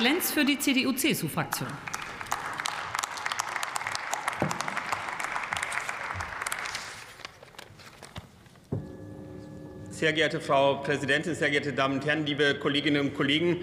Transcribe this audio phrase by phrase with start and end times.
[0.00, 1.66] Lenz für die CDU-CSU-Fraktion.
[9.90, 13.56] Sehr geehrte Frau Präsidentin, sehr geehrte Damen und Herren, liebe Kolleginnen und Kollegen!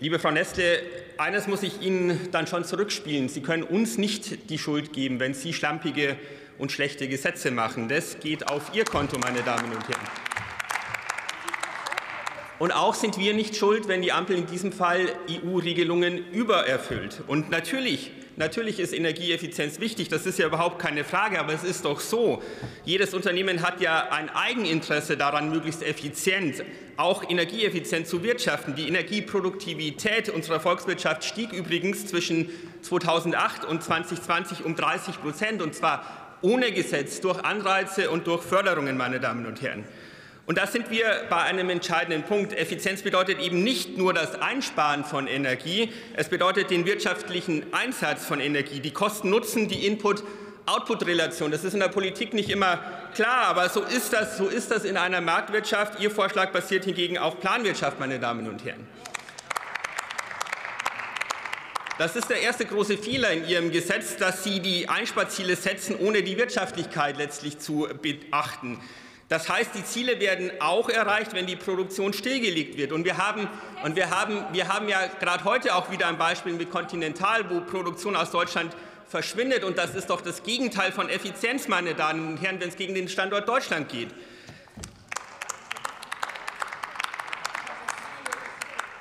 [0.00, 0.82] Liebe Frau Nestle,
[1.18, 3.28] eines muss ich Ihnen dann schon zurückspielen.
[3.28, 6.16] Sie können uns nicht die Schuld geben, wenn Sie schlampige
[6.58, 7.88] und schlechte Gesetze machen.
[7.88, 10.29] Das geht auf Ihr Konto, meine Damen und Herren.
[12.60, 17.22] Und auch sind wir nicht schuld, wenn die Ampel in diesem Fall EU-Regelungen übererfüllt.
[17.26, 21.86] Und natürlich, natürlich ist Energieeffizienz wichtig, das ist ja überhaupt keine Frage, aber es ist
[21.86, 22.42] doch so,
[22.84, 26.62] jedes Unternehmen hat ja ein Eigeninteresse daran, möglichst effizient,
[26.98, 28.74] auch energieeffizient zu wirtschaften.
[28.74, 32.50] Die Energieproduktivität unserer Volkswirtschaft stieg übrigens zwischen
[32.82, 36.04] 2008 und 2020 um 30 Prozent, und zwar
[36.42, 39.86] ohne Gesetz, durch Anreize und durch Förderungen, meine Damen und Herren.
[40.50, 42.52] Und da sind wir bei einem entscheidenden Punkt.
[42.52, 48.40] Effizienz bedeutet eben nicht nur das Einsparen von Energie, es bedeutet den wirtschaftlichen Einsatz von
[48.40, 51.52] Energie, die Kosten-Nutzen, die Input-Output-Relation.
[51.52, 52.80] Das ist in der Politik nicht immer
[53.14, 56.00] klar, aber so ist, das, so ist das in einer Marktwirtschaft.
[56.00, 58.88] Ihr Vorschlag basiert hingegen auf Planwirtschaft, meine Damen und Herren.
[61.96, 66.24] Das ist der erste große Fehler in Ihrem Gesetz, dass Sie die Einsparziele setzen, ohne
[66.24, 68.80] die Wirtschaftlichkeit letztlich zu beachten.
[69.30, 72.90] Das heißt, die Ziele werden auch erreicht, wenn die Produktion stillgelegt wird.
[72.90, 73.48] Und wir haben,
[73.84, 77.60] und wir haben, wir haben ja gerade heute auch wieder ein Beispiel mit Continental, wo
[77.60, 78.74] Produktion aus Deutschland
[79.06, 79.62] verschwindet.
[79.62, 82.96] Und das ist doch das Gegenteil von Effizienz, meine Damen und Herren, wenn es gegen
[82.96, 84.08] den Standort Deutschland geht.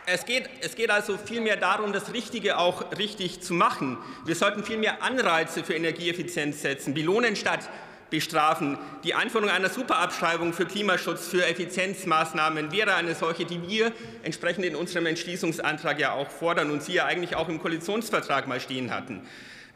[0.06, 3.98] Es geht, es geht, also vielmehr darum, das Richtige auch richtig zu machen.
[4.26, 7.68] Wir sollten vielmehr Anreize für Energieeffizienz setzen, belohnen statt
[8.10, 8.78] bestrafen.
[9.04, 13.92] Die Einführung einer Superabschreibung für Klimaschutz, für Effizienzmaßnahmen wäre eine solche, die wir
[14.24, 18.60] entsprechend in unserem Entschließungsantrag ja auch fordern und Sie ja eigentlich auch im Koalitionsvertrag mal
[18.60, 19.22] stehen hatten.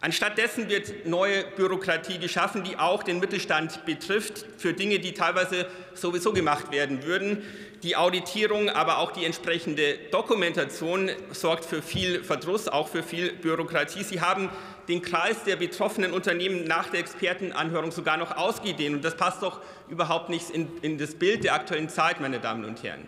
[0.03, 6.33] Anstattdessen wird neue Bürokratie geschaffen, die auch den Mittelstand betrifft, für Dinge, die teilweise sowieso
[6.33, 7.41] gemacht werden würden.
[7.83, 14.03] Die Auditierung, aber auch die entsprechende Dokumentation sorgt für viel Verdruss, auch für viel Bürokratie.
[14.03, 14.49] Sie haben
[14.89, 18.97] den Kreis der betroffenen Unternehmen nach der Expertenanhörung sogar noch ausgedehnt.
[18.97, 22.65] Und das passt doch überhaupt nicht in, in das Bild der aktuellen Zeit, meine Damen
[22.65, 23.07] und Herren.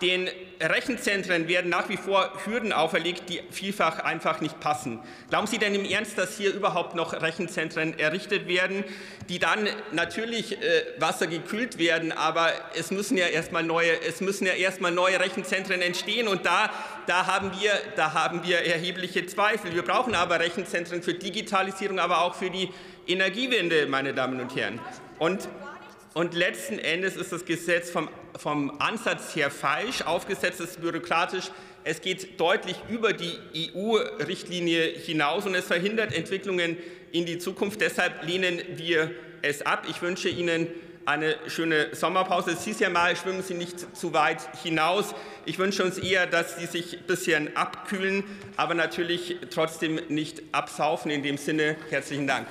[0.00, 0.28] Den
[0.60, 5.00] Rechenzentren werden nach wie vor Hürden auferlegt, die vielfach einfach nicht passen.
[5.28, 8.84] Glauben Sie denn im Ernst, dass hier überhaupt noch Rechenzentren errichtet werden,
[9.28, 15.18] die dann natürlich äh, wassergekühlt werden, aber es müssen ja erstmal neue, ja erstmal neue
[15.18, 16.70] Rechenzentren entstehen und da,
[17.06, 19.74] da, haben wir, da haben wir erhebliche Zweifel.
[19.74, 22.70] Wir brauchen aber Rechenzentren für Digitalisierung, aber auch für die
[23.08, 24.78] Energiewende, meine Damen und Herren.
[25.18, 25.48] Und
[26.14, 28.08] und letzten Endes ist das Gesetz vom,
[28.38, 31.50] vom Ansatz her falsch aufgesetzt, es ist bürokratisch.
[31.84, 36.76] Es geht deutlich über die EU-Richtlinie hinaus und es verhindert Entwicklungen
[37.12, 37.80] in die Zukunft.
[37.80, 39.10] Deshalb lehnen wir
[39.42, 39.86] es ab.
[39.88, 40.68] Ich wünsche Ihnen
[41.06, 42.50] eine schöne Sommerpause.
[42.50, 45.14] Es hieß ja mal, schwimmen Sie nicht zu weit hinaus.
[45.46, 48.24] Ich wünsche uns eher, dass Sie sich ein bisschen abkühlen,
[48.56, 51.10] aber natürlich trotzdem nicht absaufen.
[51.10, 52.46] In dem Sinne herzlichen Dank.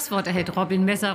[0.00, 1.08] Das Wort erhält Robin Messer.